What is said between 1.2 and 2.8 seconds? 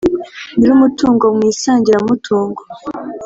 mu isangiramutungo